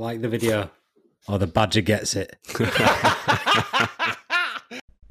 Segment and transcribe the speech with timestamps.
[0.00, 0.70] Like the video.
[1.28, 2.36] Or the badger gets it.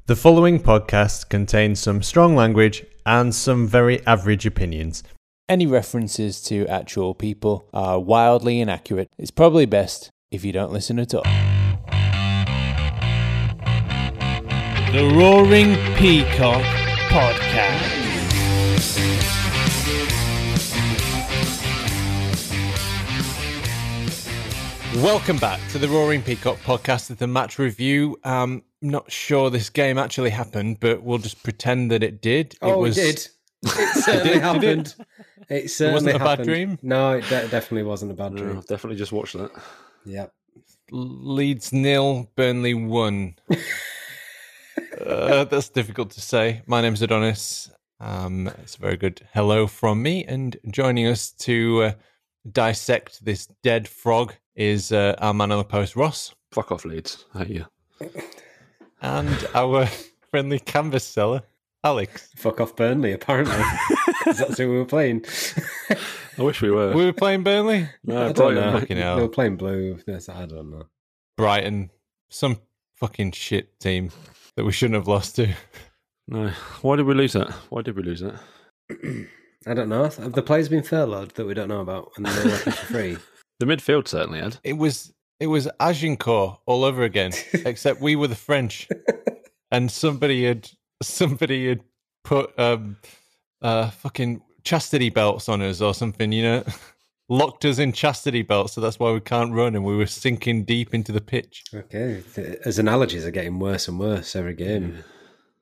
[0.06, 5.04] The following podcast contains some strong language and some very average opinions.
[5.48, 9.08] Any references to actual people are wildly inaccurate.
[9.18, 11.22] It's probably best if you don't listen at all.
[14.90, 16.64] The Roaring Peacock
[17.08, 17.69] Podcast.
[25.02, 28.18] Welcome back to the Roaring Peacock podcast, the match review.
[28.22, 32.54] Um, not sure this game actually happened, but we'll just pretend that it did.
[32.60, 33.30] Oh, was, it
[33.62, 33.70] did.
[33.72, 34.94] It certainly did, did happened.
[35.48, 36.78] It certainly wasn't a bad dream?
[36.82, 38.58] No, it de- definitely wasn't a bad dream.
[38.58, 39.50] I've definitely just watched that.
[40.04, 40.34] Yep.
[40.90, 43.36] Leeds nil, Burnley one.
[45.06, 46.60] uh, that's difficult to say.
[46.66, 47.70] My name's Adonis.
[48.00, 51.92] Um, it's a very good hello from me, and joining us to uh,
[52.50, 57.24] dissect this dead frog is uh, our man on the post, Ross, Fuck off, Leeds.
[57.34, 57.62] Hey,
[58.00, 58.08] yeah.
[59.02, 59.86] and our
[60.30, 61.42] friendly canvas seller,
[61.84, 62.30] Alex.
[62.36, 63.54] Fuck off Burnley, apparently.
[64.24, 65.24] 'Cause that's who we were playing.
[66.38, 66.92] I wish we were.
[66.94, 68.78] We were playing Burnley, no, I don't know.
[68.80, 69.20] Fucking They hell.
[69.20, 69.98] were playing blue.
[70.06, 70.84] Yes, I don't know.
[71.36, 71.90] Brighton,
[72.28, 72.58] some
[72.96, 74.10] fucking shit team
[74.56, 75.54] that we shouldn't have lost to.
[76.28, 76.48] No.
[76.82, 77.50] Why did we lose that?
[77.70, 78.40] Why did we lose that?
[79.66, 80.04] I don't know.
[80.04, 83.16] Have the players been furloughed that we don't know about and they're working for free?
[83.60, 84.56] The midfield certainly had.
[84.64, 88.88] It was it was Agincourt all over again, except we were the French,
[89.70, 90.70] and somebody had
[91.02, 91.82] somebody had
[92.24, 92.96] put um
[93.60, 96.64] uh fucking chastity belts on us or something, you know,
[97.28, 100.64] locked us in chastity belts, so that's why we can't run, and we were sinking
[100.64, 101.64] deep into the pitch.
[101.74, 102.22] Okay.
[102.64, 105.04] As analogies are getting worse and worse every game.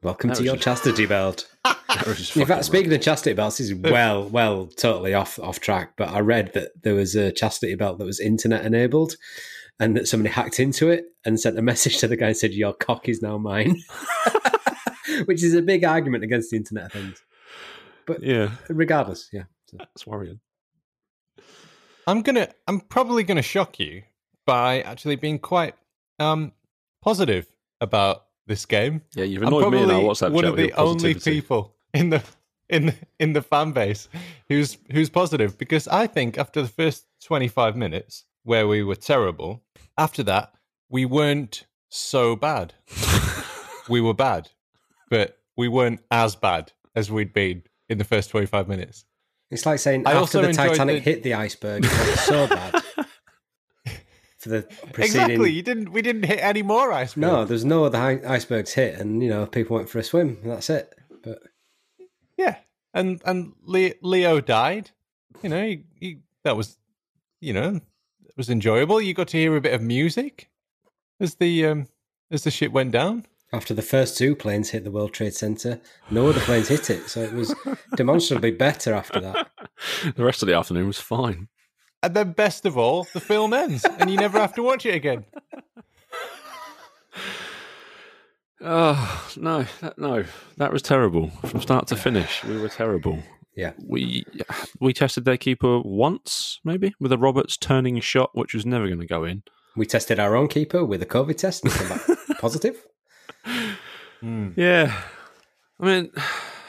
[0.03, 1.47] Welcome That to your just- chastity belt.
[1.89, 5.39] That was just In fact, speaking of chastity belts, this is well, well, totally off
[5.39, 5.95] off track.
[5.97, 9.17] But I read that there was a chastity belt that was internet enabled,
[9.81, 12.53] and that somebody hacked into it and sent a message to the guy and said,
[12.53, 13.77] "Your cock is now mine,"
[15.25, 17.23] which is a big argument against the internet of things.
[18.07, 18.21] right.
[18.23, 19.45] Yeah, Regardless, yeah.
[19.71, 20.39] So, that's worrying.
[22.07, 24.03] I'm gonna I'm probably gonna shock you
[24.47, 25.75] by actually being quite
[26.19, 26.53] um
[27.03, 27.47] positive
[27.81, 29.03] about this game.
[29.15, 31.75] Yeah, you've I'm annoyed me in our probably WhatsApp one chat of the only people
[31.95, 32.23] in the
[32.69, 34.09] in the, in the fan base
[34.49, 39.63] who's who's positive because I think after the first 25 minutes where we were terrible,
[39.97, 40.53] after that
[40.89, 42.75] we weren't so bad.
[43.89, 44.51] we were bad,
[45.11, 49.05] but we weren't as bad as we'd been in the first 25 minutes.
[49.51, 52.47] it's like saying I after also the Titanic the- hit the iceberg, it was so
[52.49, 52.78] bad.
[54.39, 54.63] For the
[54.93, 57.17] preceding, Exactly, you didn't we didn't hit any more icebergs.
[57.17, 60.39] no, there's no other icebergs hit, and you know people went for a swim.
[60.43, 60.95] And that's it.
[61.23, 61.41] But
[62.37, 62.57] Yeah,
[62.95, 64.93] and and Leo died.
[65.43, 66.79] You know, he, he, that was,
[67.41, 67.77] you know,
[68.27, 69.01] it was enjoyable.
[69.01, 70.49] You got to hear a bit of music
[71.21, 71.89] as the um
[72.31, 73.27] as the shit went down.
[73.53, 77.09] After the first two planes hit the World Trade Center, no other planes hit it,
[77.09, 77.55] so it was
[77.97, 79.49] demonstrably better after that.
[80.15, 81.49] the rest of the afternoon was fine.
[82.03, 84.95] And then, best of all, the film ends, and you never have to watch it
[84.95, 85.25] again.
[88.61, 90.25] Oh no, that, no,
[90.57, 92.45] that was terrible from start to finish.
[92.45, 93.23] We were terrible.
[93.55, 93.73] Yeah.
[93.85, 94.25] We
[94.81, 99.01] we tested their keeper once, maybe with a Roberts turning shot, which was never going
[99.01, 99.43] to go in.
[99.77, 102.03] We tested our own keeper with a COVID test and came back
[102.41, 102.85] positive.
[104.21, 104.51] Hmm.
[104.57, 105.03] Yeah,
[105.81, 106.11] I mean,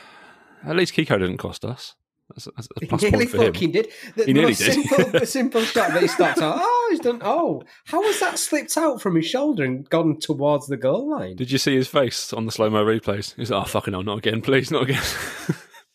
[0.65, 1.95] at least Kiko didn't cost us.
[2.29, 3.53] That's, that's a plus nearly point for him.
[3.53, 3.87] fucking did.
[4.15, 4.73] The He nearly did.
[4.73, 6.57] Simple, simple shot that he stopped out.
[6.59, 7.19] Oh, he's done.
[7.23, 11.35] Oh, how has that slipped out from his shoulder and gone towards the goal line?
[11.35, 13.33] Did you see his face on the slow mo replays?
[13.35, 15.01] He's like, "Oh fucking hell, not again, please, not again."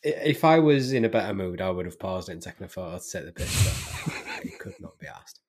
[0.02, 2.68] If I was in a better mood, I would have paused it and taken a
[2.68, 4.12] photo to take the picture.
[4.42, 5.40] he could not be asked.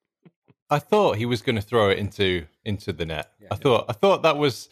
[0.70, 3.32] I thought he was going to throw it into into the net.
[3.38, 3.58] Yeah, I yeah.
[3.60, 4.68] thought I thought that was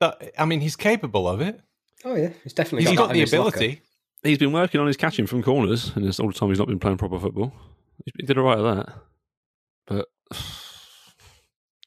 [0.00, 0.32] that.
[0.38, 1.60] I mean, he's capable of it.
[2.04, 3.48] Oh yeah, he's definitely He's got, got that the in his locker.
[3.58, 3.82] ability.
[4.22, 6.68] He's been working on his catching from corners, and it's all the time he's not
[6.68, 7.52] been playing proper football.
[8.04, 8.94] He did all right at that,
[9.86, 10.08] but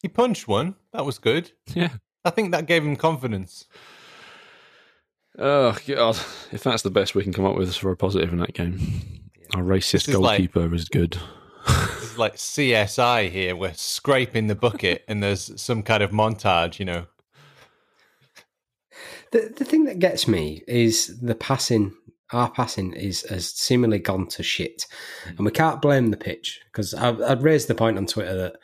[0.01, 0.75] He punched one.
[0.93, 1.51] That was good.
[1.73, 1.89] yeah.
[2.23, 3.65] I think that gave him confidence.
[5.37, 6.17] Oh god!
[6.51, 8.79] If that's the best we can come up with for a positive in that game,
[9.55, 11.17] our racist This is like- goalkeeper is good.
[11.67, 13.55] This is like CSI here.
[13.55, 16.79] We're scraping the bucket, and there's some kind of montage.
[16.79, 17.05] You know,
[19.31, 21.93] The the thing that gets me is the passing.
[22.31, 24.85] Our passing is has seemingly gone to shit,
[25.23, 25.29] hmm.
[25.37, 28.55] and we can't blame the pitch because I've, I'd raised the point on Twitter that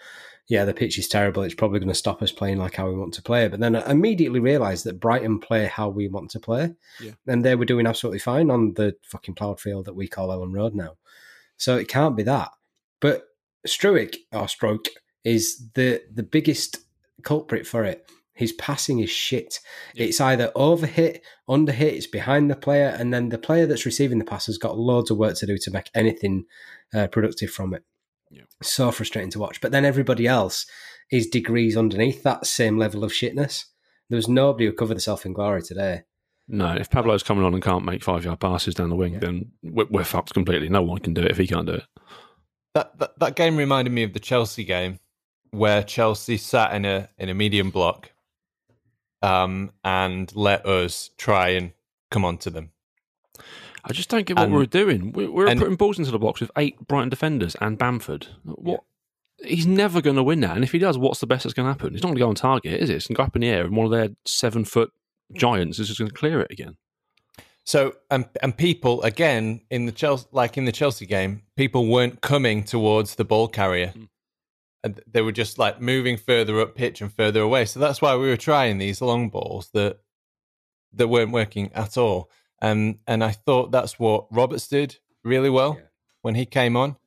[0.48, 1.42] yeah, the pitch is terrible.
[1.42, 3.48] It's probably going to stop us playing like how we want to play.
[3.48, 7.14] But then I immediately realised that Brighton play how we want to play, Yeah.
[7.28, 10.54] and they were doing absolutely fine on the fucking ploughed field that we call Elland
[10.54, 10.98] Road now.
[11.58, 12.52] So it can't be that.
[13.00, 13.24] But
[13.68, 14.88] Struijk or Stroke
[15.24, 16.78] is the the biggest
[17.24, 18.10] culprit for it.
[18.36, 19.60] His passing is shit.
[19.96, 24.26] It's either overhit, underhit, it's behind the player, and then the player that's receiving the
[24.26, 26.46] pass has got loads of work to do to make anything
[26.94, 27.84] uh, productive from it.
[28.30, 28.44] Yeah.
[28.62, 29.62] So frustrating to watch.
[29.62, 30.66] But then everybody else
[31.12, 33.66] is degrees underneath that same level of shitness.
[34.10, 36.02] There was nobody who covered themselves in glory today.
[36.48, 39.20] No, if Pablo's coming on and can't make five yard passes down the wing, Yeah.
[39.20, 40.70] then we're, we're fucked completely.
[40.70, 41.84] No one can do it if he can't do it.
[42.74, 45.00] That, that that game reminded me of the Chelsea game
[45.52, 48.12] where Chelsea sat in a in a medium block
[49.26, 51.72] um and let us try and
[52.12, 52.72] come on to them.
[53.84, 55.12] I just don't get what And- we're doing.
[55.12, 58.28] We're, we're and- putting balls into the box with eight Brighton defenders and Bamford.
[58.44, 58.82] What?
[59.44, 60.56] He's never going to win that.
[60.56, 61.92] And if he does, what's the best that's going to happen?
[61.94, 62.96] He's not going to go on target, is it?
[62.96, 64.92] It's going to go up in the air, and one of their seven foot
[65.34, 66.78] giants is just going to clear it again.
[67.66, 72.22] So and and people again in the Chelsea like in the Chelsea game, people weren't
[72.22, 73.94] coming towards the ball carrier.
[73.96, 74.08] Mm.
[74.86, 77.66] And they were just like moving further up pitch and further away.
[77.66, 79.98] So that's why we were trying these long balls that
[80.94, 82.30] that weren't working at all.
[82.62, 85.86] Um, and I thought that's what Roberts did really well Yeah.
[86.22, 86.98] when he came on.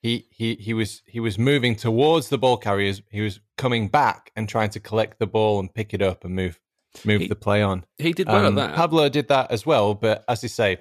[0.00, 3.02] He he he was he was moving towards the ball carriers.
[3.10, 6.34] He was coming back and trying to collect the ball and pick it up and
[6.36, 6.60] move
[7.04, 7.84] move He- the play on.
[7.98, 8.76] He did well Um, at that.
[8.76, 10.78] Pablo did that as well, but as you say,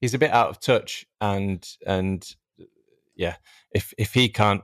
[0.00, 2.34] he's a bit out of touch, and and
[3.14, 3.36] yeah,
[3.70, 4.62] if if he can't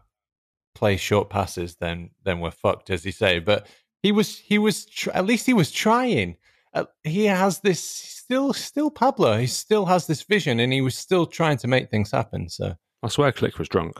[0.75, 3.39] play short passes, then then we're fucked, as you say.
[3.39, 3.67] But
[4.03, 6.37] he was he was tr- at least he was trying.
[6.73, 9.39] Uh, he has this still still Pablo.
[9.39, 12.49] He still has this vision, and he was still trying to make things happen.
[12.49, 13.99] So I swear Klich was drunk.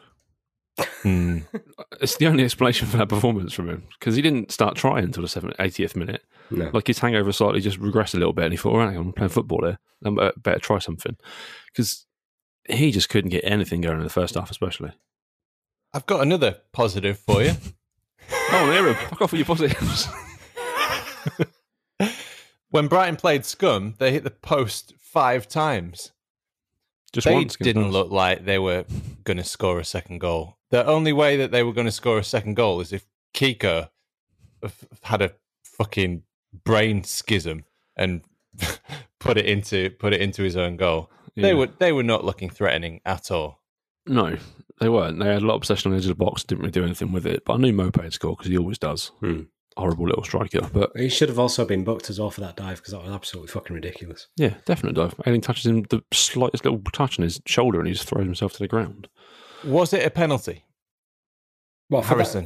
[1.03, 1.39] hmm.
[2.01, 5.23] It's the only explanation for that performance from him because he didn't start trying until
[5.23, 6.23] the 70th, 80th minute.
[6.51, 6.71] No.
[6.75, 9.13] Like his hangover slightly just regressed a little bit, and he thought, "All right, I'm
[9.13, 9.79] playing football here.
[10.05, 11.17] I better, better try something."
[11.73, 12.07] Because
[12.69, 14.93] he just couldn't get anything going in the first half, especially.
[15.95, 17.53] I've got another positive for you.
[18.51, 18.95] Oh, there, him.
[18.95, 20.09] fuck off with your positives.
[22.71, 26.13] when Brighton played Scum, they hit the post five times.
[27.13, 27.57] Just they once.
[27.57, 28.85] didn't look like they were
[29.25, 30.57] going to score a second goal.
[30.71, 33.05] The only way that they were going to score a second goal is if
[33.35, 33.91] Kiko
[35.03, 35.33] had a
[35.63, 36.23] fucking
[36.65, 37.65] brain schism
[37.97, 38.23] and
[39.21, 41.11] put it into put it into his own goal.
[41.37, 43.61] They were they were not looking threatening at all.
[44.07, 44.37] No,
[44.81, 45.19] they weren't.
[45.21, 46.43] They had a lot of possession on the edge of the box.
[46.45, 47.45] Didn't really do anything with it.
[47.45, 49.09] But I knew Maupay had scored because he always does.
[49.21, 49.43] Hmm.
[49.77, 50.61] Horrible little striker.
[50.73, 53.11] But He should have also been booked as well for that dive because that was
[53.11, 54.29] absolutely fucking ridiculous.
[54.37, 55.15] yeah, definite dive.
[55.27, 58.53] Ayling touches him the slightest little touch on his shoulder, and he just throws himself
[58.53, 59.09] to the ground.
[59.65, 60.65] Was it a penalty?
[61.91, 62.45] Well, for Harrison.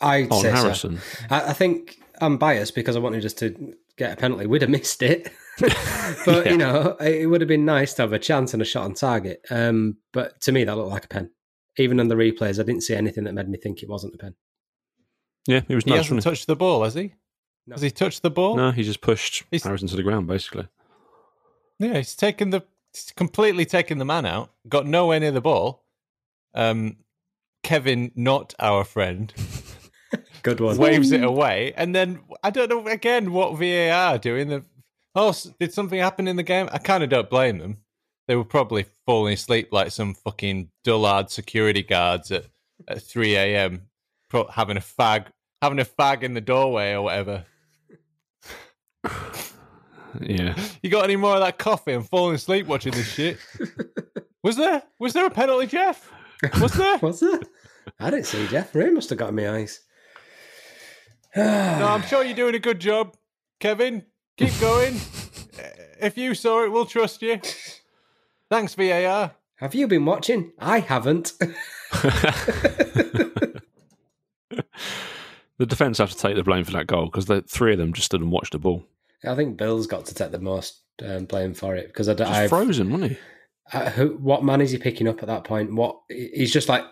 [0.00, 0.56] that, I'd On say so.
[0.56, 0.98] Harrison.
[1.30, 4.46] I, I think I'm biased because I wanted us to get a penalty.
[4.46, 5.30] We'd have missed it,
[5.60, 5.72] but
[6.26, 6.50] Yeah.
[6.50, 8.94] you know, it would have been nice to have a chance and a shot on
[8.94, 9.40] target.
[9.50, 11.30] Um, but to me, that looked like a pen.
[11.78, 14.18] Even on the replays, I didn't see anything that made me think it wasn't a
[14.18, 14.34] pen.
[15.46, 15.98] Yeah, he was He nice.
[15.98, 17.12] hasn't wasn't touched the ball, has he?
[17.66, 17.74] No.
[17.74, 18.56] Has he touched the ball?
[18.56, 20.68] No, he just pushed He's- Harrison to the ground, basically.
[21.78, 22.62] Yeah, he's taken the
[22.94, 24.50] he's completely taken the man out.
[24.68, 25.84] Got nowhere near the ball.
[26.54, 26.96] Um,
[27.62, 29.32] Kevin, not our friend,
[30.42, 30.78] Good one.
[30.78, 34.48] waves it away, and then I don't know again what VAR doing.
[34.48, 34.64] The
[35.14, 36.68] oh, did something happen in the game?
[36.72, 37.78] I kind of don't blame them.
[38.28, 42.46] They were probably falling asleep like some fucking dullard security guards at
[42.88, 43.82] at three a.m.
[44.28, 45.26] Pro- having a fag,
[45.62, 47.44] having a fag in the doorway or whatever.
[50.20, 50.56] Yeah.
[50.82, 51.92] You got any more of that coffee?
[51.92, 53.38] I'm falling asleep watching this shit.
[54.42, 54.82] Was there?
[54.98, 56.10] Was there a penalty, Jeff?
[56.60, 56.98] Was there?
[57.00, 57.46] What's that?
[58.00, 58.74] I didn't see Jeff.
[58.74, 59.80] Ray must have got in my eyes.
[61.36, 63.14] No, I'm sure you're doing a good job,
[63.60, 64.04] Kevin.
[64.38, 64.94] Keep going.
[66.00, 67.40] if you saw it, we'll trust you.
[68.50, 69.34] Thanks, VAR.
[69.56, 70.52] Have you been watching?
[70.58, 71.32] I haven't.
[71.40, 71.54] the
[75.66, 78.06] defence have to take the blame for that goal because the three of them just
[78.06, 78.84] stood and watched the ball.
[79.24, 82.28] I think Bill's got to take the most um, blame for it because I don't.
[82.28, 83.18] Just frozen, wasn't he?
[83.72, 85.74] uh, who, what man is he picking up at that point?
[85.74, 86.84] What he's just like,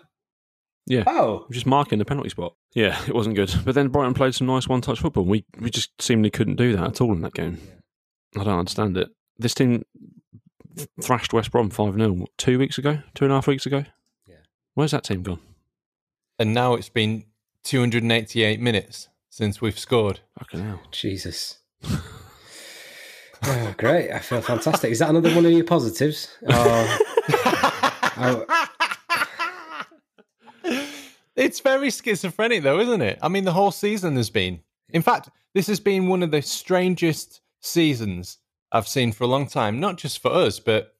[0.87, 1.03] Yeah.
[1.07, 2.53] oh, Just marking the penalty spot.
[2.73, 3.53] Yeah, it wasn't good.
[3.63, 5.23] But then Brighton played some nice one touch football.
[5.23, 7.59] We we just seemingly couldn't do that at all in that game.
[8.37, 9.09] I don't understand it.
[9.37, 9.83] This team th-
[11.01, 13.85] thrashed West Brom 5 0 two weeks ago, two and a half weeks ago.
[14.27, 14.35] Yeah.
[14.73, 15.39] Where's that team gone?
[16.37, 17.25] And now it's been
[17.63, 20.19] 288 minutes since we've scored.
[20.39, 20.81] Fucking hell.
[20.91, 21.59] Jesus.
[23.43, 24.11] oh, great!
[24.11, 24.91] I feel fantastic.
[24.91, 26.35] Is that another one of your positives?
[26.43, 26.53] Or,
[28.17, 28.45] oh,
[31.35, 33.19] It's very schizophrenic, though, isn't it?
[33.21, 34.61] I mean, the whole season has been.
[34.89, 38.37] In fact, this has been one of the strangest seasons
[38.75, 39.79] I've seen for a long time.
[39.79, 40.93] Not just for us, but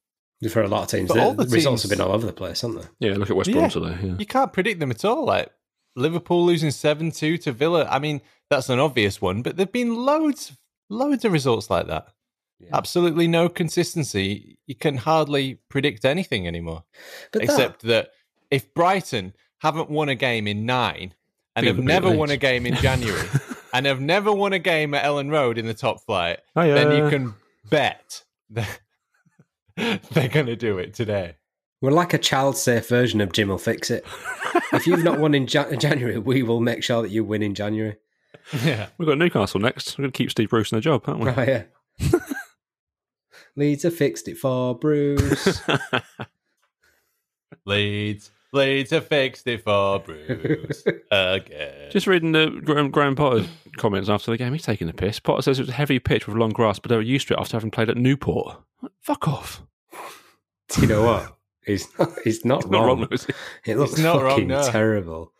[0.49, 2.33] for a lot of teams, the, all the results teams- have been all over the
[2.33, 3.07] place, haven't they?
[3.09, 3.67] Yeah, look at West Yeah.
[3.67, 3.97] Brom today.
[4.07, 4.15] Yeah.
[4.19, 5.25] you can't predict them at all.
[5.25, 5.51] Like
[5.95, 7.87] Liverpool losing 7 2 to Villa.
[7.89, 10.51] I mean, that's an obvious one, but there've been loads,
[10.89, 12.07] loads of results like that.
[12.71, 14.57] Absolutely no consistency.
[14.65, 16.83] You can hardly predict anything anymore.
[17.31, 18.11] But Except that
[18.49, 21.13] if Brighton haven't won a game in nine
[21.55, 22.17] and Be have a never late.
[22.19, 23.27] won a game in January
[23.73, 26.73] and have never won a game at Elland Road in the top flight, oh, Hiya.
[26.75, 27.33] then you can
[27.69, 28.79] bet that
[29.75, 31.35] they're going to do it today.
[31.81, 34.05] We're like a child safe version of Jim will fix it.
[34.73, 37.53] if you've not won in Ja- January, we will make sure that you win in
[37.53, 37.97] January.
[38.63, 38.87] Yeah.
[38.97, 39.97] We've got Newcastle next.
[39.97, 41.29] We're going to keep Steve Bruce in the job, aren't we?
[41.29, 41.67] Right,
[42.01, 42.09] yeah.
[43.55, 45.61] Leeds have fixed it for Bruce.
[47.65, 48.31] Leeds.
[48.53, 51.91] Leeds have fixed it for Bruce again.
[51.91, 53.45] Just reading the Graham, Graham Potter
[53.77, 55.19] comments after the game, he's taking the piss.
[55.19, 57.33] Potter says it was a heavy pitch with long grass, but they were used to
[57.33, 58.57] it after having played at Newport.
[59.01, 59.61] Fuck off.
[60.69, 61.35] Do you know what?
[61.65, 62.99] He's not, he's not It's not wrong.
[63.01, 63.25] wrong, it?
[63.65, 64.69] It looks not wrong, fucking no.
[64.69, 65.31] terrible.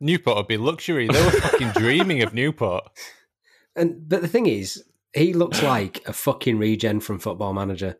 [0.00, 1.06] Newport would be luxury.
[1.08, 2.84] They were fucking dreaming of Newport.
[3.76, 4.82] And but the thing is,
[5.14, 7.96] he looks like a fucking regen from Football Manager.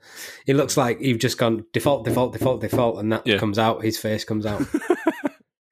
[0.47, 3.39] He looks like you've just gone default, default, default, default, and that Yeah.
[3.39, 3.85] comes out.
[3.85, 4.63] His face comes out.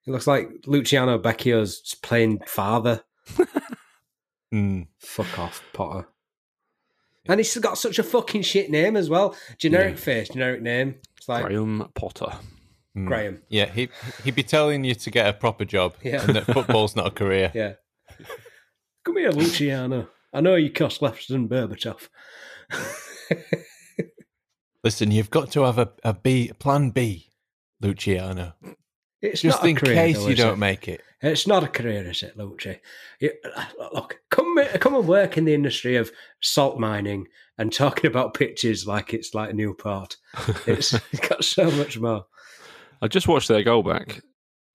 [0.03, 3.03] he looks like Luciano Becchio's playing father.
[4.53, 4.85] Mm.
[4.99, 6.07] Fuck off, Potter.
[7.27, 9.35] And he's got such a fucking shit name as well.
[9.57, 10.95] Generic face, generic name.
[11.17, 12.33] It's like Graham Potter.
[12.95, 13.07] Mm.
[13.07, 13.41] Graham.
[13.49, 13.89] Yeah, he
[14.23, 16.21] he'd be telling you to get a proper job Yeah.
[16.23, 17.51] and that football's not a career.
[17.55, 17.73] Yeah.
[19.03, 20.07] Come here, Luciano.
[20.33, 22.09] I know you cost less than Berbatov.
[24.83, 27.29] Listen, you've got to have a, a B plan B,
[27.81, 28.53] Luciano.
[29.21, 30.57] It's Just not a in career, case though, you is don't it?
[30.57, 31.01] make it.
[31.21, 32.79] It's not a career, is it, Lucci?
[33.93, 36.11] Look, come come and work in the industry of
[36.41, 40.17] salt mining and talking about pitches like it's like Newport.
[40.67, 42.25] It's, it's got so much more.
[43.01, 44.21] I just watched their goal back.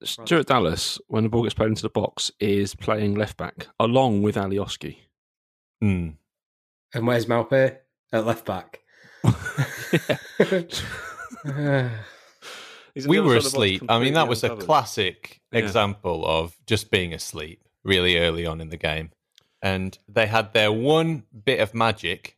[0.02, 4.22] Stuart Dallas, when the ball gets played into the box, is playing left back along
[4.22, 4.96] with Alioski.
[5.82, 6.14] Mm.
[6.94, 7.76] And where's Malpe?
[8.12, 8.80] At left back.
[13.06, 13.82] We were asleep.
[13.88, 15.60] I mean, that was a classic Yeah.
[15.60, 19.10] example of just being asleep really early on in the game.
[19.62, 22.36] And they had their one bit of magic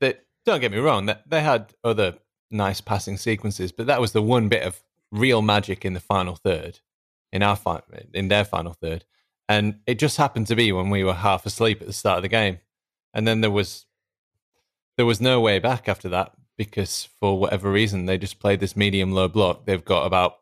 [0.00, 2.18] that, don't get me wrong, that they had other
[2.50, 4.80] nice passing sequences, but that was the one bit of
[5.12, 6.80] real magic in the final third,
[7.32, 7.82] in our fi-
[8.12, 9.04] in their final third.
[9.48, 12.22] And it just happened to be when we were half asleep at the start of
[12.22, 12.58] the game.
[13.14, 13.86] And then there was
[14.96, 18.76] there was no way back after that because for whatever reason they just played this
[18.76, 19.66] medium low block.
[19.66, 20.36] They've got about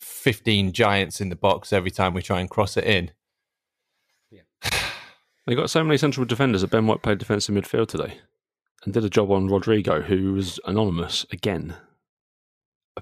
[0.00, 3.10] 15 giants in the box every time we try and cross it in.
[5.44, 8.18] They got so many central defenders that Ben White played defensive midfield today
[8.84, 11.74] and did a job on Rodrigo, who was anonymous again.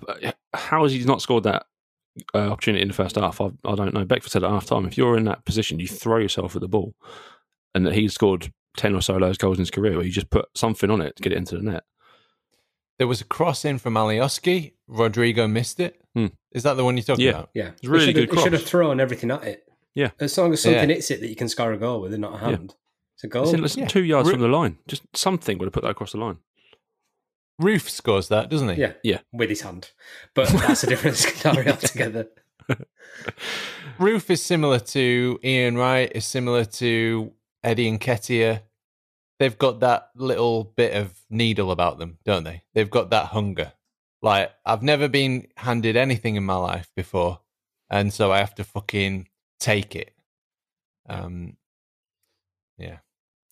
[0.09, 1.67] Uh, uh, how has he not scored that
[2.35, 3.40] uh, opportunity in the first half?
[3.40, 4.05] I, I don't know.
[4.05, 6.69] Beckford said at half time, if you're in that position, you throw yourself at the
[6.69, 6.95] ball.
[7.75, 10.11] And that he's scored 10 or so of those goals in his career where you
[10.12, 11.85] just put something on it to get it into the net.
[12.99, 14.73] There was a cross in from Alioski.
[14.88, 16.00] Rodrigo missed it.
[16.14, 16.59] Is Hmm.
[16.69, 17.31] that the one you're talking Yeah.
[17.31, 17.50] about?
[17.55, 17.71] yeah.
[17.79, 19.64] It's really He should've- good He should have thrown everything at it.
[19.95, 20.11] Yeah.
[20.19, 20.95] As long as something Yeah.
[20.97, 22.75] hits it that you can score a goal with and not a hand.
[23.14, 23.45] It's a goal.
[23.45, 23.88] It's in less than yeah.
[23.88, 24.79] two yards Re- from the line.
[24.88, 26.38] Just something would have put that across the line.
[27.61, 28.81] Roofe scores that, doesn't he?
[28.81, 28.93] yeah.
[29.02, 29.19] Yeah.
[29.33, 29.90] With his hand.
[30.35, 32.29] But that's a different story altogether.
[33.99, 38.62] Roofe is similar to Ian Wright, is similar to Eddie Nketiah.
[39.38, 42.62] They've got that little bit of needle about them, don't they?
[42.75, 43.73] They've got that hunger.
[44.23, 47.40] Like, I've never been handed anything in my life before,
[47.88, 50.12] and so I have to fucking take it.
[51.09, 51.52] Um, yeah.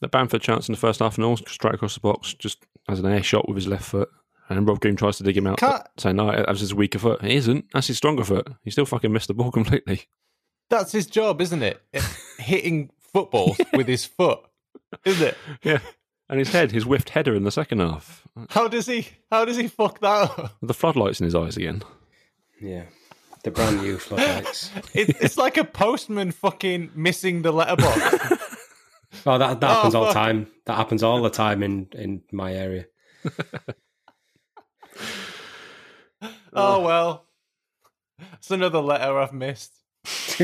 [0.01, 3.01] The Bamford chance in the first half and all, straight across the box, just as
[3.01, 4.09] an air shot with his left foot.
[4.49, 7.23] And Rob Green tries to dig him out, Can't- saying, no, that's his weaker foot.
[7.23, 7.67] It isn't.
[7.73, 8.49] That's his stronger foot.
[8.63, 10.05] He still fucking missed the ball completely.
[10.71, 11.83] That's his job, isn't it?
[12.39, 14.41] Hitting footballs with his foot,
[15.05, 15.37] isn't it?
[15.63, 15.81] Yeah.
[16.31, 18.27] And his head, his whiffed header in the second half.
[18.51, 19.09] How does he?
[19.31, 20.57] How does he fuck that up?
[20.63, 21.83] The floodlights in his eyes again.
[22.61, 22.85] Yeah.
[23.45, 24.71] The brand new floodlights.
[24.95, 28.68] It, it's like a postman fucking missing the letterbox.
[29.27, 30.49] Oh, that, that oh, happens all the time.
[30.67, 32.87] That happens all the time in, in my area.
[36.53, 37.27] oh well,
[38.35, 39.73] it's another letter I've missed.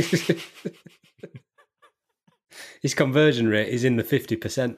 [2.82, 4.76] His conversion rate is in the 50%.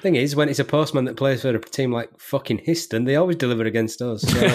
[0.00, 3.14] Thing is, when it's a postman that plays for a team like fucking Histon, they
[3.14, 4.22] always deliver against us.
[4.22, 4.52] So.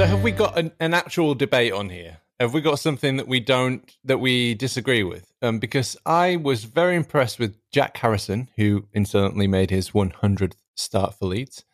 [0.00, 3.28] So have we got an, an actual debate on here Have we got something that
[3.28, 5.30] we don't that we disagree with?
[5.42, 11.18] Um, because I was very impressed with Jack Harrison, who incidentally made his 100th start
[11.18, 11.66] for Leeds.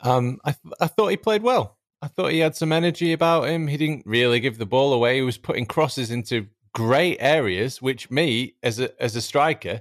[0.00, 1.78] Um, I I thought he played well.
[2.02, 3.68] I thought he had some energy about him.
[3.68, 5.14] He didn't really give the ball away.
[5.14, 9.80] He was putting crosses into great areas, which me as a as a striker,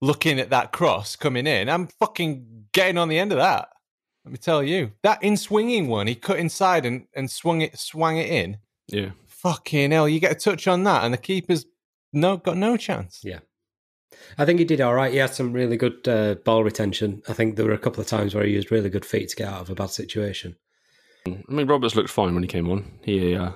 [0.00, 3.68] looking at that cross coming in, I'm fucking getting on the end of that.
[4.26, 7.78] Let me tell you, that in swinging one, he cut inside and, and swung it
[7.78, 8.58] swung it in.
[8.88, 9.10] Yeah.
[9.28, 11.64] Fucking hell, you get a touch on that, and the keeper's
[12.12, 13.20] no got no chance.
[13.22, 13.38] Yeah.
[14.36, 15.12] I think he did all right.
[15.12, 17.22] He had some really good uh, ball retention.
[17.28, 19.36] I think there were a couple of times where he used really good feet to
[19.36, 20.56] get out of a bad situation.
[21.24, 22.98] I mean, Roberts looked fine when he came on.
[23.02, 23.52] He, uh,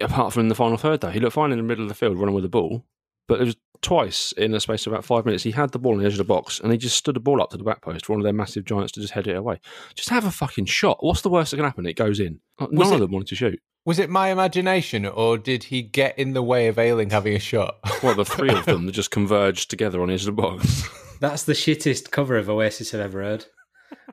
[0.00, 1.96] apart from in the final third, though, he looked fine in the middle of the
[1.96, 2.84] field running with the ball.
[3.28, 5.42] But it was twice in a space of about five minutes.
[5.44, 7.20] He had the ball on the edge of the box and he just stood the
[7.20, 9.26] ball up to the back post for one of their massive giants to just head
[9.26, 9.60] it away.
[9.94, 10.98] Just have a fucking shot.
[11.00, 11.86] What's the worst that can happen?
[11.86, 12.40] It goes in.
[12.60, 13.60] None Was of it- them wanted to shoot.
[13.84, 17.40] Was it my imagination, or did he get in the way of Ayling having a
[17.40, 17.78] shot?
[18.04, 20.88] Well, the three of them that just converged together on the edge of the box.
[21.20, 23.46] That's the shittest cover of Oasis I've ever heard.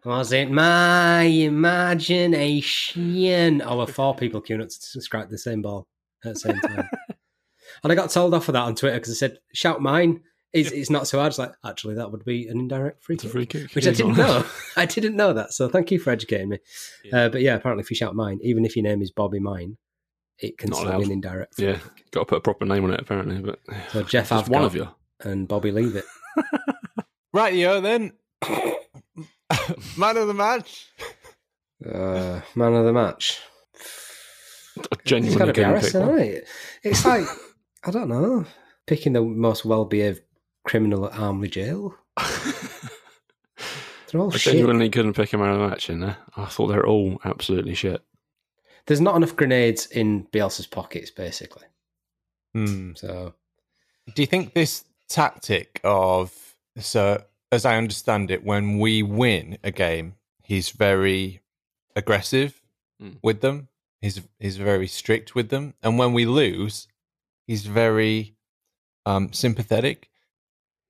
[0.05, 1.21] Was it my
[2.29, 3.61] imagination?
[3.63, 5.87] Oh, well, four people queuing up to strike the same ball
[6.25, 6.89] at the same time.
[7.83, 10.21] and I got told off for that on Twitter because I said, shout mine.
[10.51, 11.29] It's, it's not so hard.
[11.29, 13.31] It's like, actually, that would be an indirect free It's a kick.
[13.33, 13.75] free kick.
[13.75, 14.45] Which I didn't it's know.
[14.75, 15.53] I didn't know that.
[15.53, 16.57] So thank you for educating me.
[17.13, 19.77] Uh, but yeah, apparently, if you shout mine, even if your name is Bobby Mine,
[20.39, 22.09] it can Not still be an indirect free Yeah, kick.
[22.11, 23.39] got to put a proper name on it apparently.
[23.41, 23.59] But
[23.91, 24.87] So Jeff just Avgott one of you.
[25.19, 26.05] and Bobby Leave It.
[27.33, 28.13] right, yo, then.
[29.97, 30.87] Man of the match.
[31.85, 33.39] Uh, man of the match.
[33.77, 36.19] I It's genuinely got to be couldn't Harrison, one.
[36.19, 36.47] isn't it?
[36.83, 37.25] It's like
[37.85, 38.45] I don't know,
[38.87, 40.21] picking the most well-behaved
[40.65, 41.95] criminal at Armley Jail.
[44.11, 44.53] They're all I shit.
[44.53, 46.17] genuinely couldn't pick a man of the match in there.
[46.35, 48.01] I thought they were all absolutely shit.
[48.87, 51.65] There's not enough grenades in Bielsa's pockets, basically.
[52.55, 52.93] Hmm.
[52.95, 53.35] So
[54.15, 56.33] Do you think this tactic of
[56.79, 61.41] so as I understand it, when we win a game, he's very
[61.95, 62.55] aggressive
[63.01, 63.15] Mm.
[63.23, 63.69] with them.
[64.01, 66.88] He's he's very strict with them, and when we lose,
[67.49, 68.35] he's very
[69.07, 70.07] um, sympathetic.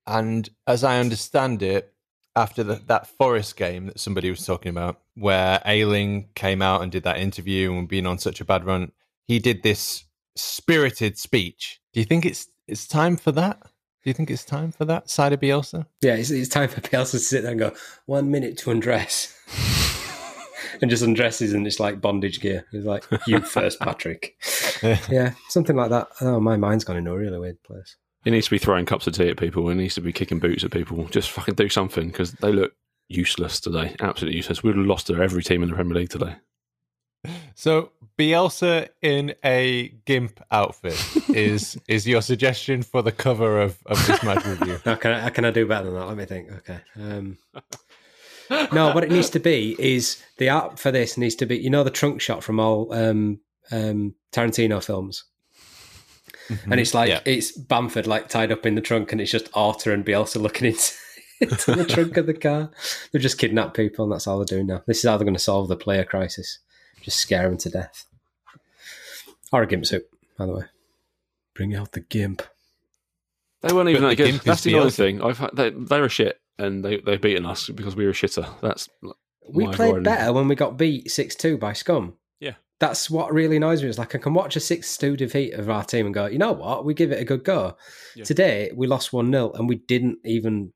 [0.06, 1.94] And as I understand it,
[2.36, 6.92] after the, that Forest game that somebody was talking about, where Ayling came out and
[6.92, 8.92] did that interview and being on such a bad run,
[9.24, 10.04] he did this
[10.36, 11.80] spirited speech.
[11.94, 13.62] Do you think it's it's time for that?
[13.62, 15.86] Do you think it's time for that side of Bielsa?
[16.02, 17.74] yeah, it's, it's time for Bielsa to sit there and go
[18.06, 19.34] one minute to undress,
[20.82, 22.66] and just undresses and it's like bondage gear.
[22.72, 24.36] He's like, "You first, Patrick."
[25.10, 26.08] yeah, something like that.
[26.22, 27.98] Oh, my mind's gone into a really weird place.
[28.24, 29.68] He needs to be throwing cups of tea at people.
[29.70, 31.06] He needs to be kicking boots at people.
[31.06, 32.74] Just fucking do something because they look
[33.08, 33.96] useless today.
[34.02, 34.62] Absolutely useless.
[34.62, 36.36] We would have lost to every team in the Premier League today.
[37.56, 40.98] So Bielsa in a gimp outfit
[41.30, 44.80] is is your suggestion for the cover of, of this match review?
[44.86, 46.08] How can I, how can I do better than that?
[46.08, 46.52] Let me think.
[46.52, 46.80] Okay.
[46.96, 47.38] Um,
[48.72, 51.70] no, what it needs to be is the art for this needs to be, you
[51.70, 53.40] know, the trunk shot from all um,
[53.72, 55.24] um, Tarantino films.
[56.66, 57.22] And it's like, Yeah.
[57.26, 60.68] it's Bamford like tied up in the trunk and it's just Arthur and Bielsa looking
[60.70, 60.94] into,
[61.42, 62.72] into the trunk of the car.
[63.12, 64.82] They've just kidnapped people and that's all they're doing now.
[64.88, 66.58] This is how they're going to solve the player crisis.
[67.02, 68.06] Just scare them to death.
[69.52, 70.64] Or a gimp suit, by the way.
[71.54, 72.42] Bring out the gimp.
[73.62, 74.36] They weren't even But that good.
[74.42, 74.96] That's the other Bielsa.
[74.96, 75.22] thing.
[75.22, 78.48] I've had, they, they were shit and they, they've beaten us because we were shitter.
[78.62, 78.90] That's
[79.48, 82.16] We played overriding- better when we got beat 6 2 by Scum.
[82.80, 83.90] That's what really annoys me.
[83.90, 86.38] Is like I can watch a 6 2 defeat of our team and go, you
[86.38, 86.86] know what?
[86.86, 87.76] We give it a good go.
[88.16, 88.24] Yeah.
[88.24, 90.74] Today, we lost 1 0 and we didn't even.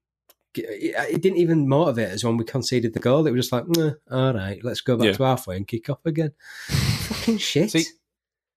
[0.56, 3.26] It didn't even motivate us when we conceded the goal.
[3.26, 5.14] It was just like, "Nah, all right, let's go back Yeah.
[5.14, 6.34] to halfway and kick off again.
[6.68, 7.72] Fucking shit.
[7.72, 7.86] See,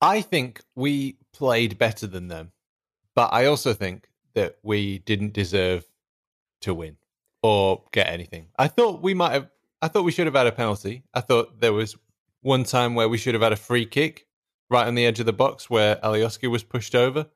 [0.02, 2.52] I think we played better than them,
[3.14, 5.86] but I also think that we didn't deserve
[6.60, 6.98] to win
[7.42, 8.48] or get anything.
[8.58, 9.48] I thought we might have.
[9.80, 11.04] I thought we should have had a penalty.
[11.14, 11.96] I thought there was
[12.46, 14.26] one time where we should have had a free kick
[14.70, 17.26] right on the edge of the box where Alioski was pushed over,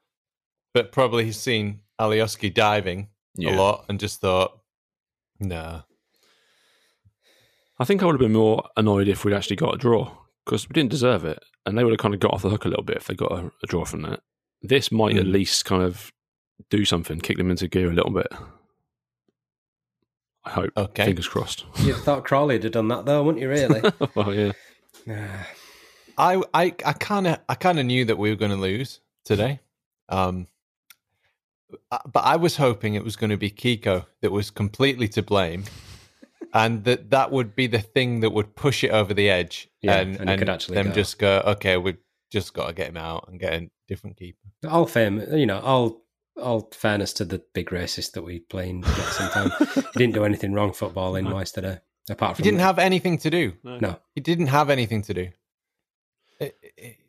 [0.72, 3.54] but probably he's seen Alioski diving Yeah.
[3.54, 4.60] a lot and just thought,
[5.40, 5.82] nah.
[7.78, 10.12] I think I would have been more annoyed if we'd actually got a draw
[10.44, 12.64] because we didn't deserve it, and they would have kind of got off the hook
[12.64, 14.20] a little bit if they got a, a draw from that.
[14.62, 15.32] This might at Mm.
[15.32, 16.12] least kind of
[16.68, 18.28] do something, kick them into gear a little bit.
[20.44, 20.70] I hope.
[20.76, 21.06] Okay.
[21.06, 21.64] Fingers crossed.
[21.80, 23.82] You'd thought Crawley'd have done that though, wouldn't you, really?
[24.14, 24.52] well, yeah.
[26.18, 29.00] I I I kind of I kind of knew that we were going to lose
[29.24, 29.60] today,
[30.08, 30.46] um,
[31.90, 35.22] uh, but I was hoping it was going to be Kiko that was completely to
[35.22, 35.64] blame,
[36.54, 40.00] and that that would be the thing that would push it over the edge, Yeah,
[40.00, 40.92] and and could actually them go.
[40.92, 41.98] just go, okay, we've
[42.30, 44.38] just got to get him out and get a different keeper.
[44.68, 46.04] All fame, you know, all
[46.40, 49.50] all fairness to the big racist that we play in sometime.
[49.74, 51.78] he didn't do anything wrong footballing wise today,
[52.10, 53.52] apart He didn't have anything to do.
[53.62, 53.98] no.
[54.14, 55.28] He didn't have anything to do.
[56.38, 56.52] He-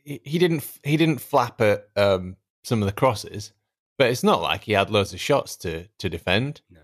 [0.04, 0.64] He he didn't.
[0.84, 3.54] He didn't flap at um, some of the crosses,
[3.98, 6.62] but it's not like he had loads of shots to to defend.
[6.70, 6.82] no.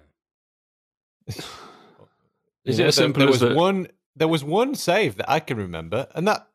[1.28, 3.88] Is You it know, as there- simple there as was that- one?
[4.16, 6.48] There was one save that I can remember, and that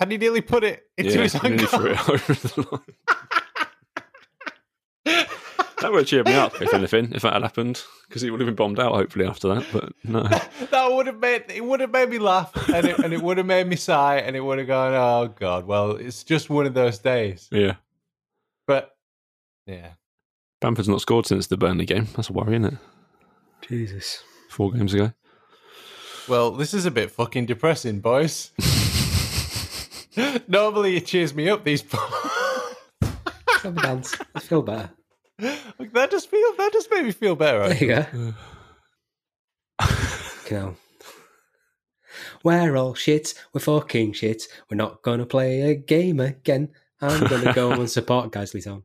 [0.00, 1.66] had he nearly put it into Yeah, his own goal.
[1.66, 2.80] threw it over the
[5.06, 5.26] line.
[5.82, 8.40] That would have cheered me up, if anything, if that had happened, because he would
[8.40, 9.66] have been bombed out hopefully after that.
[9.72, 10.22] But no,
[10.70, 13.36] that would have made it would have made me laugh, and it, and it would
[13.38, 16.66] have made me sigh, and it would have gone, "Oh God, well, it's just one
[16.66, 17.74] of those days." yeah,
[18.66, 18.96] But
[19.66, 19.92] yeah,
[20.60, 22.08] Bamford's not scored since the Burnley game.
[22.16, 22.78] That's a worry, isn't it?
[23.68, 24.22] Jesus.
[24.50, 25.12] Four games ago.
[26.28, 28.50] well, this is a bit fucking depressing, boys.
[30.48, 31.64] Normally, it cheers me up.
[31.64, 31.84] These
[33.62, 34.14] Have a dance.
[34.34, 34.90] I feel better.
[35.92, 37.68] That just feel that just made me feel better.
[37.68, 38.34] There you go.
[40.50, 40.76] You know.
[42.44, 43.34] We're all shit.
[43.52, 44.44] We're fucking shit.
[44.70, 46.70] We're not gonna play a game again.
[47.00, 48.82] I'm gonna go and support Guiseley Town.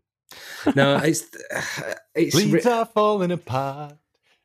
[0.75, 1.25] No, it's
[2.15, 3.93] it's Leeds re- are falling apart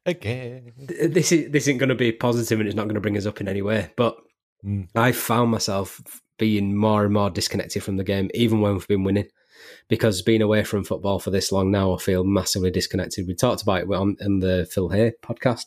[0.06, 0.72] again.
[0.76, 3.26] this is this isn't going to be positive and it's not going to bring us
[3.26, 3.90] up in any way.
[3.96, 4.16] But
[4.64, 4.86] Mm.
[4.94, 6.00] I found myself
[6.38, 9.26] being more and more disconnected from the game, even when we've been winning.
[9.88, 13.26] Because being away from football for this long now, I feel massively disconnected.
[13.26, 15.66] We talked about it on, on the Phil Hay podcast.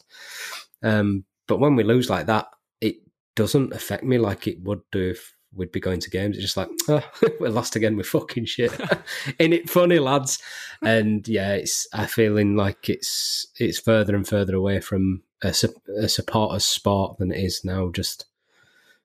[0.84, 2.48] Um, but when we lose like that,
[2.82, 2.98] it
[3.36, 6.36] doesn't affect me like it would do if we'd be going to games.
[6.36, 7.04] It's just like, oh,
[7.40, 7.96] we lost again.
[7.96, 8.72] We're fucking shit.
[9.40, 10.40] Ain't it funny, lads?
[10.82, 15.54] And yeah, it's I feeling like it's it's further and further away from a,
[15.98, 17.90] a supporter's sport than it is now.
[17.92, 18.26] Just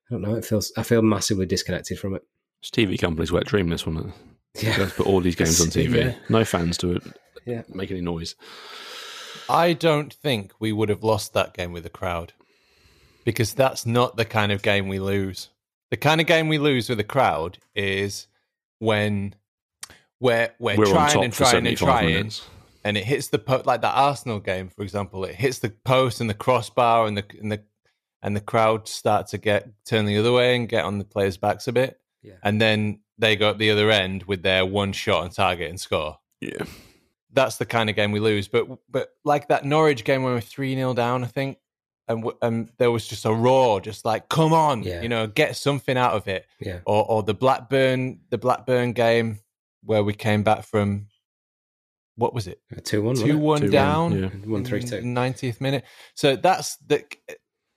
[0.09, 0.35] I don't know.
[0.35, 2.23] It feels I feel massively disconnected from it.
[2.61, 4.13] It's TV company's wet dream, this one.
[4.55, 5.97] Yeah, guys put all these games on TV.
[6.07, 6.15] Yeah.
[6.29, 7.03] No fans to it.
[7.47, 7.63] Yeah.
[7.69, 8.35] Make any noise.
[9.49, 12.33] I don't think we would have lost that game with a crowd
[13.25, 15.49] because that's not the kind of game we lose.
[15.91, 18.27] The kind of game we lose with a crowd is
[18.79, 19.35] when
[20.21, 22.47] we're, we're, We're trying and trying and trying, minutes.
[22.85, 25.25] and it hits the po- like that Arsenal game, for example.
[25.25, 27.63] It hits the post and the crossbar, and the and the
[28.23, 31.39] and the crowd start to get turn the other way and get on the players'
[31.39, 32.35] backs a bit, Yeah.
[32.43, 35.81] and then they go up the other end with their one shot on target and
[35.81, 36.65] score Yeah.
[37.33, 38.49] that's the kind of game we lose.
[38.49, 41.59] But but like that Norwich game when we were three 0 down, I think,
[42.09, 45.01] and w- and there was just a roar, just like come on, Yeah.
[45.03, 46.47] you know, get something out of it.
[46.61, 49.39] yeah, Or or the Blackburn the Blackburn game
[49.85, 51.07] where we came back from
[52.17, 54.29] what was it uh, two one, two one 2-1, down, yeah.
[54.29, 55.01] Mm, one three two.
[55.01, 55.85] ninetieth minute.
[56.15, 57.05] So that's the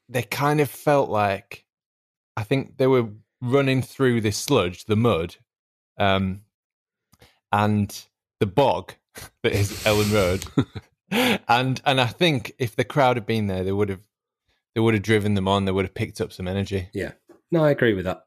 [0.10, 1.66] they kind of felt like
[2.36, 3.08] I think they were
[3.44, 5.36] running through this sludge, the mud,
[6.00, 6.42] um,
[7.52, 8.06] and
[8.40, 8.94] the bog
[9.44, 13.72] that is Elland Road, and and I think if the crowd had been there, they
[13.72, 14.08] would have
[14.74, 15.66] they would have driven them on.
[15.66, 16.90] They would have picked up some energy.
[16.94, 17.12] Yeah,
[17.52, 18.24] no, I agree with that.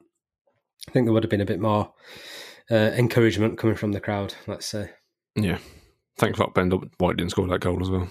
[0.89, 1.93] I think there would have been a bit more
[2.71, 4.35] uh, encouragement coming from the crowd.
[4.47, 4.91] Let's say.
[5.35, 5.59] Yeah.
[6.19, 8.09] Thank fuck Ben White didn't score that goal as well.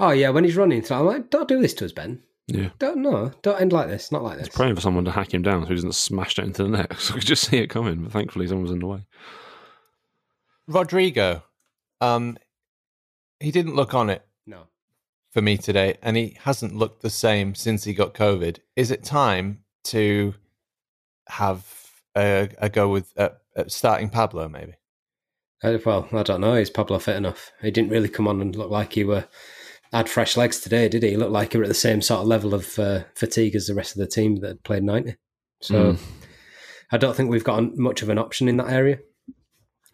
[0.00, 2.22] Oh yeah, when he's running, so I'm like, don't do this to us, Ben.
[2.50, 2.70] Yeah.
[2.78, 4.10] Don't no, don't end like this.
[4.10, 4.56] Not like I was this.
[4.56, 6.96] praying for someone to hack him down so he doesn't smash it into the net.
[6.98, 9.04] So I could just see it coming, but thankfully someone was in the way.
[10.66, 11.42] Rodrigo,
[12.00, 12.36] um,
[13.40, 14.64] he didn't look on it No.
[15.30, 18.58] for me today, and he hasn't looked the same since he got COVID.
[18.76, 20.34] Is it time to
[21.28, 21.66] have
[22.16, 24.48] a, a go with uh, uh, starting Pablo?
[24.48, 24.74] Maybe.
[25.62, 26.54] Uh, well, I don't know.
[26.54, 27.50] Is Pablo fit enough?
[27.60, 29.26] He didn't really come on and look like he were
[29.92, 31.10] had fresh legs today, did he?
[31.10, 33.66] He looked like he were at the same sort of level of uh, fatigue as
[33.66, 35.16] the rest of the team that played ninety.
[35.62, 35.98] So Mm.
[36.92, 38.98] I don't think we've got much of an option in that area.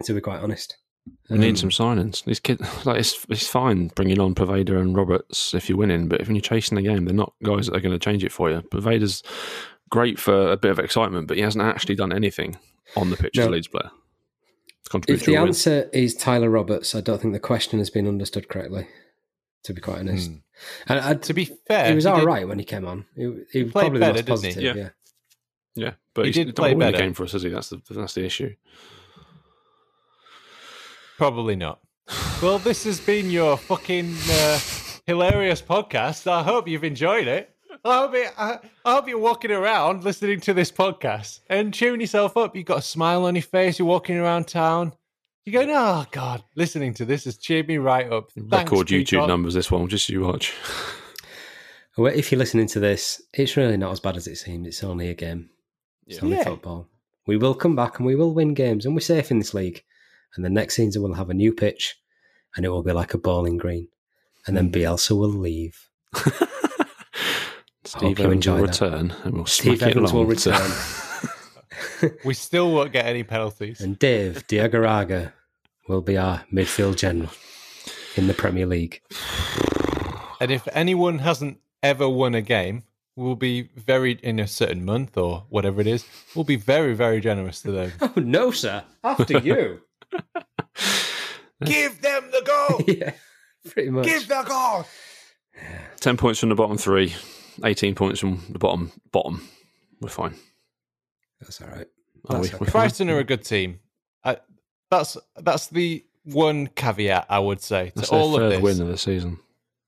[0.05, 0.77] To be quite honest,
[1.31, 2.25] We need Um, some signings.
[2.25, 6.21] These kids, like it's, it's fine bringing on Poveda and Roberts if you're winning, but
[6.21, 8.51] if you're chasing the game, they're not guys that are going to change it for
[8.51, 8.61] you.
[8.73, 9.23] Poveda's
[9.91, 12.57] great for a bit of excitement, but he hasn't actually done anything
[12.97, 13.53] on the pitch as a No.
[13.55, 13.91] Leeds player.
[15.09, 15.49] If the win.
[15.49, 18.87] answer is Tyler Roberts, I don't think the question has been understood correctly.
[19.65, 20.37] To be quite honest, Hmm.
[20.89, 23.07] and I, To be fair, he was he all did- right when he came on.
[23.17, 24.49] He, he, played probably better, most didn't he?
[24.49, 24.77] positive.
[24.77, 24.83] Yeah.
[24.83, 24.89] yeah.
[25.77, 27.05] Yeah, but He he's did not play winning the better.
[27.05, 27.49] game for us, is he?
[27.49, 28.55] That's the that's the issue.
[31.17, 31.81] Probably not.
[32.43, 34.59] Well, this has been your fucking uh,
[35.07, 36.27] hilarious podcast.
[36.31, 37.51] I hope you've enjoyed it.
[37.85, 42.01] I hope, it, I, I hope you're walking around listening to this podcast and cheering
[42.01, 42.55] yourself up.
[42.57, 43.79] You've got a smile on your face.
[43.79, 44.93] You're walking around town.
[45.45, 48.31] You're going, oh, God, listening to this has cheered me right up.
[48.33, 49.55] Thanks, Record YouTube Peacock." numbers.
[49.55, 50.55] This one, just you watch.
[51.97, 54.67] Well, if you're listening to this, it's really not as bad as it seems.
[54.67, 55.51] It's only a game.
[56.09, 56.25] It's Yeah.
[56.25, 56.43] only Yeah.
[56.43, 56.89] football.
[57.25, 59.85] We will come back and we will win games, and we're safe in this league.
[60.35, 61.95] And the next season we'll have a new pitch,
[62.57, 63.87] and it will be like a bowling green.
[64.45, 64.73] And then hmm.
[64.73, 65.89] Bielsa will leave.
[67.85, 70.31] Steve you Evans enjoy will return and we'll Steve smack it Evans will along.
[70.31, 70.71] return,
[72.25, 73.81] We still won't get any penalties.
[73.81, 75.33] and Dave Diagouraga
[75.89, 77.31] will be our midfield general
[78.17, 79.01] in the Premier League.
[80.41, 82.85] And if anyone hasn't ever won a game,
[83.17, 86.05] we'll be very in a certain month or whatever it is.
[86.35, 87.93] We'll be very, very generous to them.
[88.01, 88.83] Oh no, sir!
[89.03, 89.81] After you.
[91.65, 92.81] Give them the goal.
[92.87, 93.13] yeah,
[93.71, 94.05] pretty much.
[94.05, 94.87] Give the goal.
[96.01, 97.15] 10 points from the bottom three,
[97.65, 99.47] 18 points from the bottom bottom.
[100.01, 100.35] We're fine.
[101.41, 101.87] That's all right.
[102.29, 102.39] Are?
[102.41, 102.71] That's We're okay.
[102.71, 103.81] Brighton are a good team.
[104.25, 104.39] I,
[104.91, 108.61] that's that's the one caveat I would say to That's their all of third this.
[108.63, 109.39] win of the season.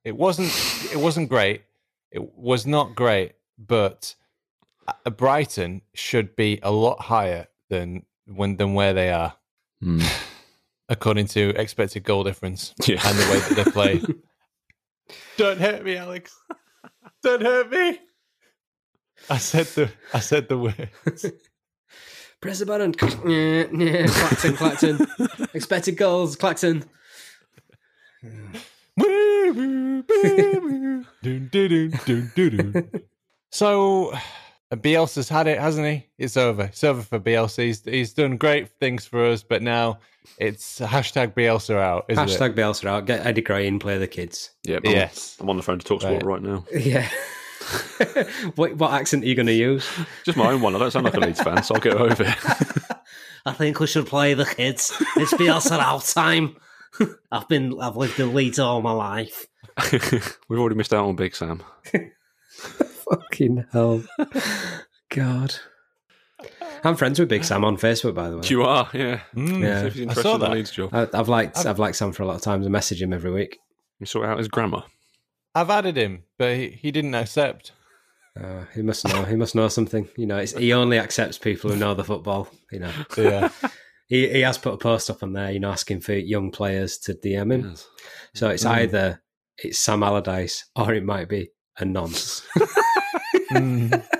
[0.04, 0.48] It wasn't
[0.92, 1.62] it wasn't great.
[2.10, 4.14] It was not great, but
[4.86, 9.34] uh, Brighton should be a lot higher than when than where they are,
[9.80, 10.00] Hmm.
[10.88, 13.00] according to expected goal difference Yeah.
[13.04, 14.02] and the way that they play.
[15.36, 16.36] Don't hurt me, Alex.
[17.22, 17.98] Don't hurt me.
[19.30, 20.90] I said the I said the word.
[22.40, 22.94] Press the button.
[23.26, 24.06] Yeah, yeah.
[24.06, 25.06] Clacton, Clacton.
[25.54, 26.84] Expected goals, Clacton.
[33.50, 36.06] so uh, Bielsa's had it, hasn't he?
[36.18, 36.64] It's over.
[36.64, 37.64] It's over for Bielsa.
[37.64, 39.98] He's, he's done great things for us, but now
[40.38, 43.06] it's hashtag Bielsa out, isn't Hashtag Bielsa out.
[43.06, 44.50] Get Eddie Gray in, play the kids.
[44.64, 44.90] Yeah, it?
[44.90, 45.36] Yes.
[45.40, 46.40] I'm on the phone to talk sport Right.
[46.40, 46.64] right now.
[46.72, 47.08] Yeah.
[48.56, 49.88] what, what accent are you going to use?
[50.24, 50.74] Just my own one.
[50.74, 52.36] I don't sound like a Leeds fan, so I'll get over it.
[53.46, 54.92] I think we should play the kids.
[55.16, 56.56] It's Bielsa out time.
[57.32, 59.46] I've been, I've lived in Leeds all my life.
[60.48, 61.62] We've already missed out on Big Sam.
[62.50, 64.02] Fucking hell.
[65.10, 65.54] God.
[66.84, 68.46] I'm friends with Big Sam on Facebook, by the way.
[68.48, 69.20] You are, yeah.
[69.34, 69.84] Mm, Yeah.
[69.84, 70.54] If he's I interested saw in the that.
[70.54, 70.90] Leeds job.
[70.94, 72.66] I, I've liked, I've liked Sam for a lot of times.
[72.66, 73.58] I message him every week.
[74.00, 74.82] You sort out his grammar.
[75.56, 77.72] I've added him, but he, he didn't accept.
[78.38, 79.24] Uh, he must know.
[79.24, 80.06] He must know something.
[80.16, 82.48] You know, it's, he only accepts people who know the football.
[82.70, 83.48] You know, Yeah.
[84.08, 85.50] he he has put a post up on there.
[85.50, 87.68] You know, asking for young players to DM him.
[87.70, 87.88] Yes.
[88.34, 88.70] So it's Mm.
[88.70, 89.22] either
[89.56, 92.46] it's Sam Allardyce or it might be a nonce.
[93.50, 94.04] Mm.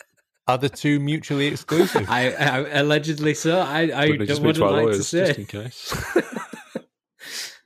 [0.46, 2.06] Are the two mutually exclusive?
[2.08, 3.58] I, I allegedly so.
[3.60, 5.26] I I don't, just speak wouldn't to our like to say.
[5.26, 5.94] just in case.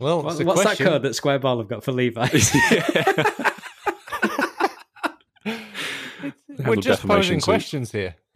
[0.05, 0.85] Well, What- it's what's question.
[0.85, 2.29] that code that Square Ball have got for Levi?
[6.59, 7.45] We're just posing suit.
[7.45, 8.15] questions here.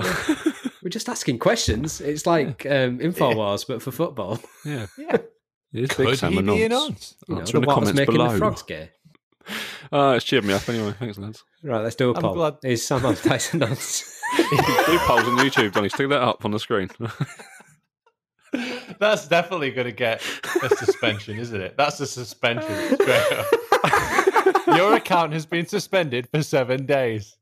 [0.83, 2.01] We're just asking questions.
[2.01, 4.41] It's like um, Infowars, but for football.
[4.65, 4.87] Yeah.
[4.99, 5.17] Yeah.
[5.71, 7.15] It is Big Could Sam he and be a nonce.
[7.29, 7.41] nonce?
[7.41, 8.39] Answer in the what's comments making below.
[8.39, 8.91] frogs gay.
[9.93, 10.95] Uh, it's cheered me up anyway.
[10.99, 11.45] Thanks, lads.
[11.63, 12.33] Right, let's do a I'm poll.
[12.35, 14.03] glad- Is Sam Allardyce a nonce?
[14.39, 14.47] Do
[15.01, 15.91] polls on YouTube, Donny.
[15.91, 16.89] Stick that up on the screen.
[18.99, 20.23] That's definitely going to get
[20.63, 21.77] a suspension, isn't it?
[21.77, 22.99] That's a suspension.
[24.77, 27.37] Your account has been suspended for seven days.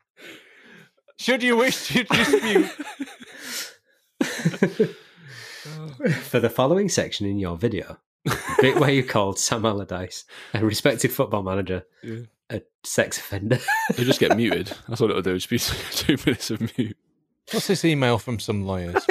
[1.19, 2.67] Should you wish to dispute,
[6.23, 7.99] for the following section in your video,
[8.61, 12.21] bit where you called Sam Allardyce, a respected football manager, Yeah.
[12.51, 13.59] a sex offender.
[13.97, 14.73] You just get muted.
[14.89, 15.39] That's all it'll do.
[15.39, 15.59] Just be
[15.93, 16.97] two minutes of mute.
[17.53, 19.05] what's this email from some lawyers?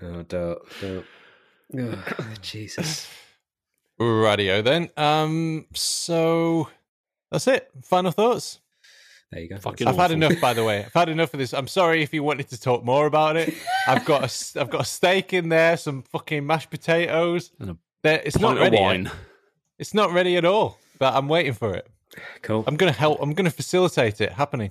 [0.00, 0.36] Fucking that.
[0.36, 1.04] oh, don't,
[1.72, 1.94] don't.
[2.18, 3.08] Oh, Jesus.
[3.98, 4.90] Radio then.
[4.96, 6.68] Um, so
[7.30, 7.70] that's it.
[7.82, 8.60] Final thoughts.
[9.32, 9.56] There you go.
[9.58, 10.84] Fucking I've had enough, by the way.
[10.84, 11.52] I've had enough of this.
[11.54, 13.54] I'm sorry if you wanted to talk more about it.
[13.88, 17.50] I've got a, s- I've got a steak in there, some fucking mashed potatoes.
[17.58, 18.78] And a There- It's not ready.
[18.78, 19.04] wine.
[19.04, 19.14] Yet.
[19.78, 20.78] It's not ready at all.
[20.98, 21.86] But I'm waiting for it.
[22.42, 22.64] Cool.
[22.66, 23.20] I'm gonna help.
[23.20, 24.70] I'm gonna facilitate it happening.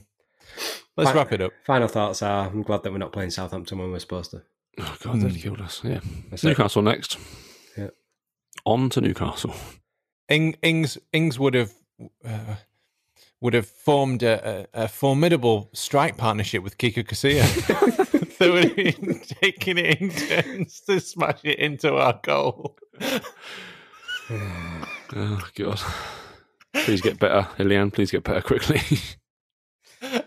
[0.97, 1.17] Let's Fine.
[1.17, 1.51] wrap it up.
[1.65, 4.41] Final thoughts are I'm glad that we're not playing Southampton when we're supposed to.
[4.79, 5.81] Oh, God, they killed us.
[5.83, 5.99] Yeah.
[6.29, 6.49] That's it.
[6.49, 7.17] Newcastle next.
[7.77, 7.89] Yeah.
[8.65, 9.53] On to Newcastle.
[10.29, 11.71] Ing, Ings Ings would have
[12.25, 12.55] uh,
[13.41, 17.45] would have formed a, a, a formidable strike partnership with Kiko Casilla.
[18.39, 22.77] they would have been taking it in turns to smash it into our goal.
[25.15, 25.79] Oh, God.
[26.73, 27.93] Please get better, Illan.
[27.93, 28.81] Please get better quickly.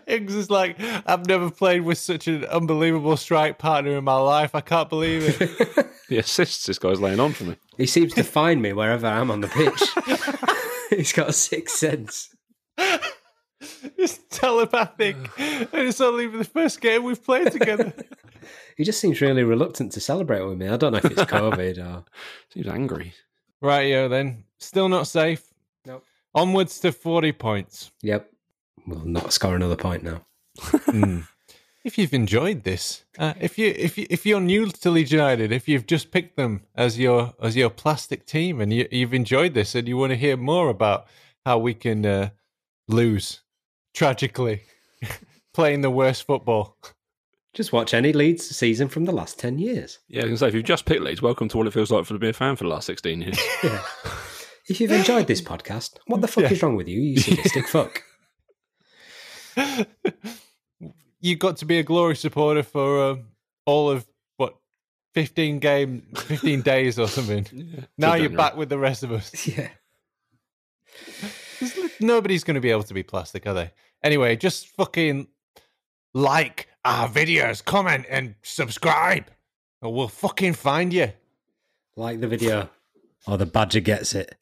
[0.09, 4.55] Ings is like, I've never played with such an unbelievable strike partner in my life.
[4.55, 5.87] I can't believe it.
[6.09, 7.55] the assists this guy's laying on for me.
[7.77, 9.83] He seems to find me wherever I am on the pitch.
[10.89, 12.35] He's got a sixth sense.
[13.97, 15.15] it's telepathic.
[15.37, 17.93] And it's only the first game we've played together.
[18.77, 20.69] He just seems really reluctant to celebrate with me.
[20.69, 22.05] I don't know if it's COVID or.
[22.53, 23.13] Seems angry.
[23.61, 24.45] Right, yo, then.
[24.57, 25.43] Still not safe.
[25.85, 26.05] Nope.
[26.33, 27.91] Onwards to 40 points.
[28.01, 28.31] Yep.
[28.89, 30.25] We'll not score another point now.
[30.57, 31.27] Mm.
[31.83, 35.51] if you've enjoyed this, uh, if you if you if you're new to Leeds United,
[35.51, 39.53] if you've just picked them as your as your plastic team, and you, you've enjoyed
[39.53, 41.05] this, and you want to hear more about
[41.45, 42.29] how we can uh,
[42.87, 43.41] lose
[43.93, 44.63] tragically,
[45.53, 46.77] playing the worst football.
[47.53, 49.99] Just watch any Leeds season from the last 10 years.
[50.07, 52.05] Yeah, I can say, if you've just picked Leeds, welcome to what it feels like
[52.05, 53.39] for to be a fan for the last 16 years.
[53.63, 53.81] Yeah.
[54.69, 56.51] if you've enjoyed this podcast, what the fuck Yeah.
[56.51, 58.03] is wrong with you, you sadistic fuck?
[61.19, 63.25] you got to be a glory supporter for um,
[63.65, 64.07] all of
[64.37, 64.55] what
[65.13, 67.85] fifteen game, fifteen days or something.
[67.97, 69.47] now you're back with the rest of us.
[69.57, 69.69] Yeah.
[71.99, 73.71] Nobody's going to be able to be plastic, are they?
[74.01, 75.27] Anyway, just fucking
[76.13, 79.25] like our videos, comment, and subscribe,
[79.81, 81.11] or we'll fucking find you.
[81.97, 82.69] Like the video.
[83.27, 84.35] Or the badger gets it.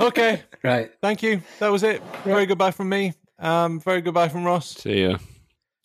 [0.00, 0.90] Okay, Right.
[1.00, 1.42] thank you.
[1.60, 2.02] That was it.
[2.24, 3.12] Very goodbye from me.
[3.38, 4.74] Um, very goodbye from Ross.
[4.76, 5.18] See ya.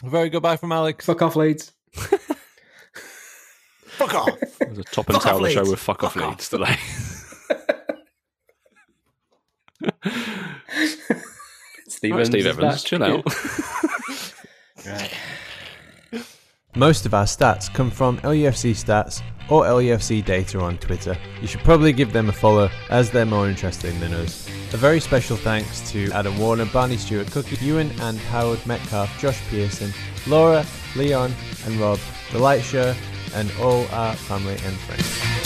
[0.04, 1.06] Very goodbye from Alex.
[1.06, 1.72] Fuck off, Leeds.
[1.94, 2.22] Fuck
[4.16, 4.30] off.
[4.60, 6.30] There's a top and Fuck off, tail the show with fuck off Fuck off.
[6.32, 6.76] Leeds today.
[11.88, 12.28] Steve Right, Evans.
[12.30, 12.84] Steve is Evans, back.
[12.84, 13.26] chill out.
[14.84, 15.12] Right.
[16.76, 19.22] Most of our stats come from LUFC Stats
[19.52, 21.16] or LUFC Data on Twitter.
[21.42, 24.48] You should probably give them a follow as they're more interesting than us.
[24.74, 29.42] A very special thanks to Adam Warner, Barney Stuart, Cookie Ewan and Howard Metcalf, Josh
[29.50, 29.94] Pearson,
[30.26, 31.34] Laura, Leon
[31.66, 32.00] and Rob,
[32.32, 32.96] The Light Show,
[33.36, 35.41] and all our family and friends.